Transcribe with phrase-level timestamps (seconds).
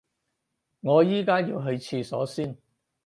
[0.79, 2.57] 我而家要去廁所先